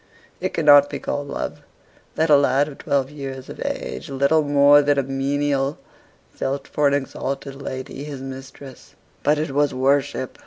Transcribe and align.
It 0.39 0.55
cannot 0.55 0.89
be 0.89 0.97
called 0.97 1.27
love, 1.27 1.61
that 2.15 2.31
a 2.31 2.35
lad 2.35 2.67
of 2.67 2.79
twelve 2.79 3.11
years 3.11 3.49
of 3.49 3.61
age, 3.63 4.09
little 4.09 4.41
more 4.41 4.81
than 4.81 4.97
a 4.97 5.03
menial, 5.03 5.77
felt 6.33 6.67
for 6.67 6.87
an 6.87 6.95
exalted 6.95 7.61
lady, 7.61 8.03
his 8.03 8.19
mistress: 8.19 8.95
but 9.21 9.37
it 9.37 9.51
was 9.51 9.75
worship. 9.75 10.39